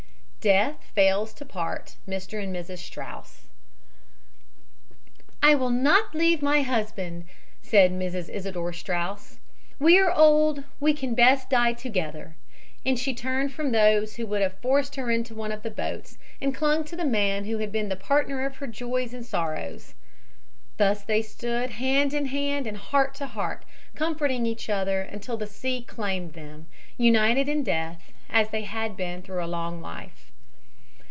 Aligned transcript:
DEATH 0.43 0.83
FAILS 0.95 1.35
TO 1.35 1.45
PART 1.45 1.97
MR. 2.07 2.41
AND 2.43 2.55
MRS. 2.55 2.79
STRAUS 2.79 3.47
"I 5.43 5.53
will 5.53 5.69
not 5.69 6.15
leave 6.15 6.41
my 6.41 6.63
husband," 6.63 7.25
said 7.61 7.91
Mrs. 7.91 8.27
Isidor 8.27 8.73
Straus. 8.73 9.37
"We 9.77 9.99
are 9.99 10.11
old; 10.11 10.63
we 10.79 10.95
can 10.95 11.13
best 11.13 11.51
die 11.51 11.73
together," 11.73 12.37
and 12.83 12.97
she 12.97 13.13
turned 13.13 13.53
from 13.53 13.71
those 13.71 14.15
who 14.15 14.25
would 14.25 14.41
have 14.41 14.55
forced 14.57 14.95
her 14.95 15.11
into 15.11 15.35
one 15.35 15.51
of 15.51 15.61
the 15.61 15.69
boats 15.69 16.17
and 16.41 16.55
clung 16.55 16.83
to 16.85 16.95
the 16.95 17.05
man 17.05 17.45
who 17.45 17.59
had 17.59 17.71
been 17.71 17.89
the 17.89 17.95
partner 17.95 18.43
of 18.43 18.55
her 18.57 18.65
joys 18.65 19.13
and 19.13 19.23
sorrows. 19.23 19.93
Thus 20.77 21.03
they 21.03 21.21
stood 21.21 21.69
hand 21.69 22.15
in 22.15 22.25
hand 22.25 22.65
and 22.65 22.77
heart 22.77 23.13
to 23.21 23.27
heart, 23.27 23.63
comforting 23.93 24.47
each 24.47 24.71
other 24.71 25.01
until 25.01 25.37
the 25.37 25.45
sea 25.45 25.83
claimed 25.83 26.33
them, 26.33 26.65
united 26.97 27.47
in 27.47 27.61
death 27.63 28.11
as 28.27 28.49
they 28.49 28.63
had 28.63 28.97
been 28.97 29.21
through 29.21 29.43
a 29.45 29.45
long 29.45 29.81
life. 29.81 30.29